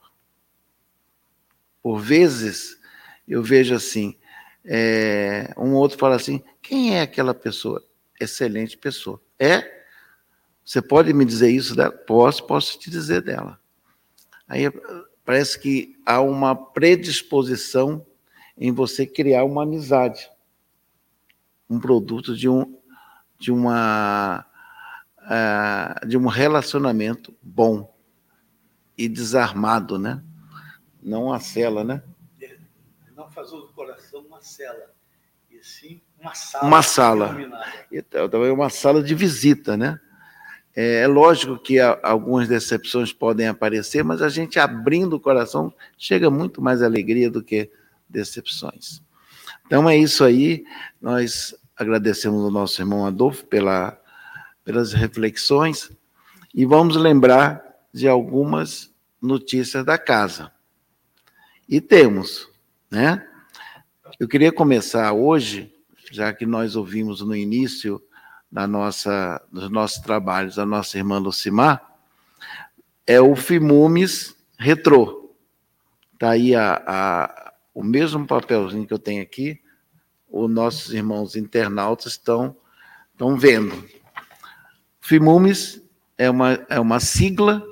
[1.81, 2.81] Por vezes
[3.29, 4.19] eu vejo assim,
[4.65, 7.81] é, um outro fala assim: quem é aquela pessoa?
[8.21, 9.23] Excelente pessoa.
[9.39, 9.85] É?
[10.65, 11.93] Você pode me dizer isso dela?
[11.93, 13.62] Posso, posso te dizer dela.
[14.53, 14.71] Aí
[15.25, 18.05] parece que há uma predisposição
[18.55, 20.31] em você criar uma amizade,
[21.71, 22.79] um produto de um
[23.39, 24.45] de uma
[25.23, 27.97] uh, de um relacionamento bom
[28.97, 30.23] e desarmado, né?
[31.03, 32.03] Não a cela, né?
[33.17, 34.93] Não fazer do coração uma cela,
[35.51, 36.67] e sim uma sala.
[36.67, 37.37] Uma sala.
[37.91, 39.99] Então, também uma sala de visita, né?
[40.75, 46.31] É, é lógico que algumas decepções podem aparecer, mas a gente abrindo o coração chega
[46.31, 47.71] muito mais alegria do que
[48.09, 49.03] decepções.
[49.67, 50.65] Então é isso aí.
[51.01, 53.99] Nós agradecemos ao nosso irmão Adolfo pela,
[54.65, 55.91] pelas reflexões
[56.55, 57.63] e vamos lembrar
[57.93, 60.51] de algumas notícias da casa.
[61.69, 62.49] E temos,
[62.91, 63.27] né?
[64.19, 65.73] Eu queria começar hoje,
[66.11, 68.03] já que nós ouvimos no início
[68.53, 71.83] da nossa, dos nossos trabalhos a nossa irmã Lucimar,
[73.07, 75.35] é o Fimumes Retrô.
[76.13, 79.59] Está aí a, a, o mesmo papelzinho que eu tenho aqui,
[80.31, 82.55] os nossos irmãos internautas estão,
[83.11, 83.85] estão vendo.
[85.01, 85.83] FIMUMES
[86.19, 87.63] é uma, é uma sigla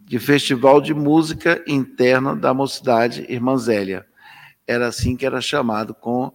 [0.00, 4.06] de Festival de Música Interna da Mocidade Irmã Zélia
[4.66, 6.32] era assim que era chamado com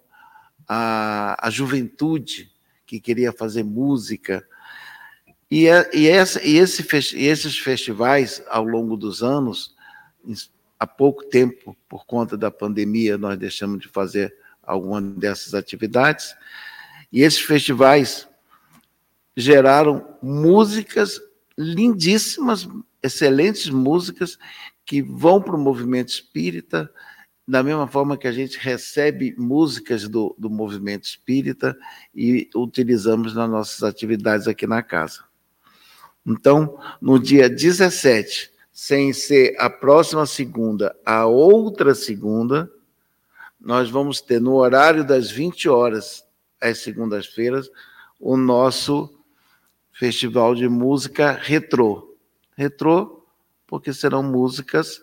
[0.68, 2.51] a, a juventude
[2.92, 4.46] que queria fazer música.
[5.50, 6.86] E, é, e, essa, e, esse,
[7.16, 9.74] esses festivais, ao longo dos anos,
[10.78, 16.36] há pouco tempo, por conta da pandemia, nós deixamos de fazer alguma dessas atividades,
[17.14, 18.28] e esses festivais
[19.38, 21.22] geraram músicas
[21.58, 22.68] lindíssimas,
[23.02, 24.38] excelentes músicas
[24.86, 26.92] que vão para o movimento espírita,
[27.48, 31.78] da mesma forma que a gente recebe músicas do, do movimento espírita
[32.14, 35.24] e utilizamos nas nossas atividades aqui na casa.
[36.26, 42.72] Então, no dia 17, sem ser a próxima segunda, a outra segunda,
[43.60, 46.26] nós vamos ter no horário das 20 horas,
[46.60, 47.70] às segundas-feiras,
[48.20, 49.14] o nosso
[49.92, 52.16] festival de música retrô.
[52.56, 53.26] Retrô,
[53.66, 55.00] porque serão músicas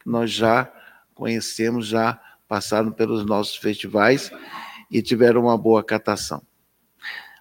[0.00, 0.70] que nós já
[1.18, 4.30] conhecemos, já passaram pelos nossos festivais
[4.88, 6.40] e tiveram uma boa catação.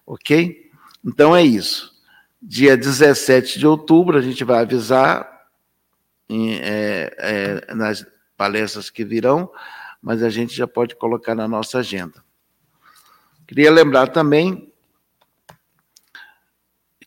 [0.06, 0.72] Ok?
[1.06, 1.96] Então é isso.
[2.42, 5.46] Dia 17 de outubro, a gente vai avisar
[6.28, 8.06] em, é, é, nas
[8.36, 9.50] palestras que virão,
[10.02, 12.24] mas a gente já pode colocar na nossa agenda.
[13.48, 14.74] Queria lembrar também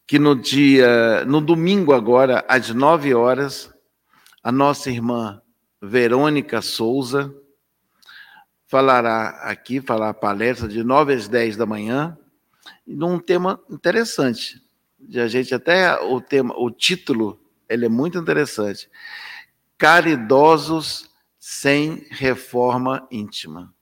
[0.06, 3.72] que no dia, no domingo agora, às nove horas,
[4.42, 5.40] a nossa irmã
[5.80, 7.34] Verônica Souza
[8.66, 12.16] falará aqui, falará palestra de 9 às 10 da manhã,
[12.86, 14.62] num tema interessante.
[15.14, 18.88] A gente até o tema, o título, ele é muito interessante.
[19.76, 23.74] Caridosos sem reforma íntima.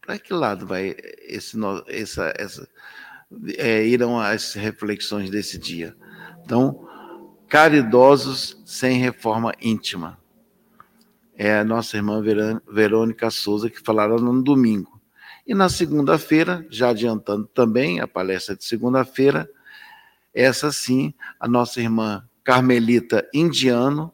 [0.00, 1.58] Para que lado vai esse,
[1.88, 2.68] essa, essa,
[3.58, 5.96] é, irão as reflexões desse dia?
[6.44, 6.88] Então,
[7.48, 10.18] caridosos sem reforma íntima.
[11.36, 12.22] É a nossa irmã
[12.66, 15.00] Verônica Souza que falará no domingo.
[15.46, 19.48] E na segunda-feira, já adiantando também a palestra de segunda-feira,
[20.34, 24.12] essa sim, a nossa irmã Carmelita Indiano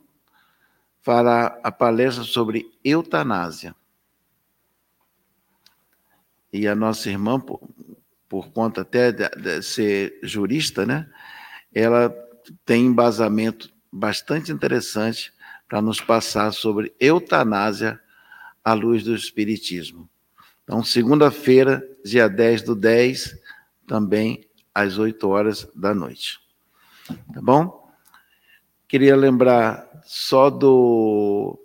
[1.01, 3.75] fará a palestra sobre eutanásia.
[6.53, 7.61] E a nossa irmã, por,
[8.29, 11.11] por conta até de, de ser jurista, né?
[11.75, 12.15] Ela
[12.65, 15.33] tem embasamento bastante interessante
[15.69, 18.01] para nos passar sobre eutanásia
[18.65, 20.09] à luz do Espiritismo.
[20.65, 23.39] Então, segunda-feira, dia 10 do 10,
[23.87, 26.41] também às 8 horas da noite.
[27.07, 27.91] Tá bom?
[28.87, 31.59] Queria lembrar só do,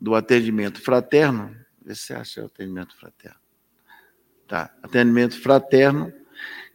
[0.00, 1.54] do atendimento fraterno.
[1.84, 3.38] Vê se acha o atendimento fraterno.
[4.48, 6.12] Tá, atendimento fraterno,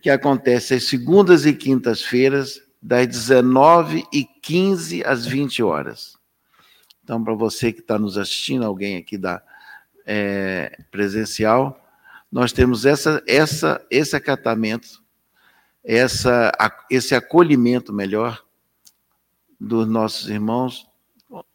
[0.02, 6.18] que acontece às segundas e quintas-feiras, das 19h15 às 20 horas.
[7.04, 9.42] Então, para você que está nos assistindo, alguém aqui da
[10.06, 11.78] é, presencial,
[12.32, 15.02] nós temos essa, essa, esse acatamento,
[15.84, 16.52] essa,
[16.90, 18.44] esse acolhimento melhor
[19.60, 20.88] dos nossos irmãos,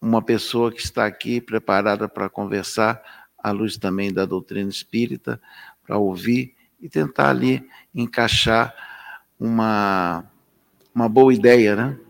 [0.00, 3.02] uma pessoa que está aqui preparada para conversar,
[3.38, 5.40] à luz também da doutrina espírita,
[5.82, 8.74] para ouvir e tentar ali encaixar
[9.38, 10.24] uma,
[10.96, 12.00] uma boa ideia, né?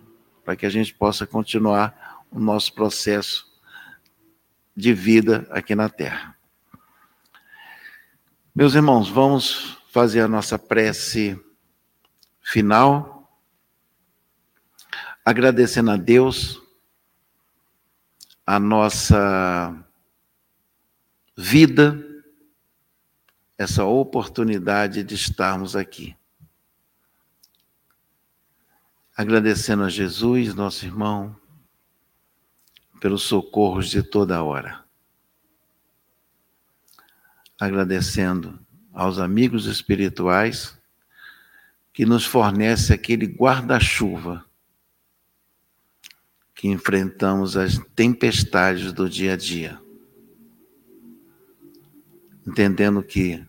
[0.44, 3.44] Para que a gente possa continuar o nosso processo
[4.76, 6.36] de vida aqui na Terra.
[8.54, 11.36] Meus irmãos, vamos fazer a nossa prece
[12.40, 13.28] final,
[15.24, 16.62] agradecendo a Deus
[18.46, 19.84] a nossa
[21.36, 22.00] vida
[23.58, 26.16] essa oportunidade de estarmos aqui.
[29.16, 31.34] Agradecendo a Jesus, nosso irmão,
[33.00, 34.84] pelos socorros de toda hora.
[37.58, 38.58] Agradecendo
[38.92, 40.78] aos amigos espirituais
[41.92, 44.44] que nos fornece aquele guarda-chuva
[46.54, 49.80] que enfrentamos as tempestades do dia a dia
[52.46, 53.44] entendendo que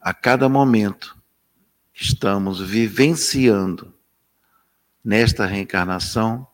[0.00, 1.16] a cada momento
[1.94, 3.94] estamos vivenciando
[5.08, 6.46] nesta reencarnação,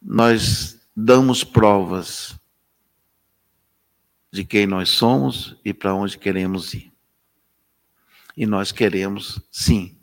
[0.00, 2.38] nós damos provas
[4.30, 6.92] de quem nós somos e para onde queremos ir.
[8.36, 9.98] E nós queremos, sim,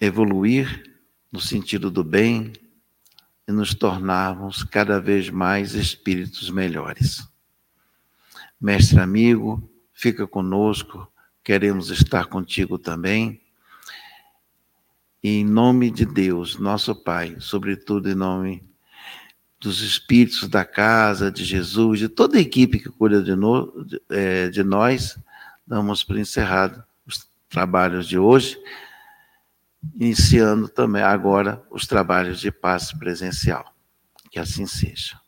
[0.00, 0.90] evoluir
[1.30, 2.54] no sentido do bem
[3.46, 7.28] e nos tornarmos cada vez mais espíritos melhores.
[8.58, 11.12] Mestre amigo, fica conosco,
[11.44, 13.49] queremos estar contigo também.
[15.22, 18.64] Em nome de Deus, nosso Pai, sobretudo em nome
[19.60, 24.00] dos espíritos da casa, de Jesus, de toda a equipe que cuida de, no, de,
[24.08, 25.18] é, de nós,
[25.66, 28.58] damos por encerrado os trabalhos de hoje,
[29.94, 33.74] iniciando também agora os trabalhos de passe presencial.
[34.30, 35.19] Que assim seja.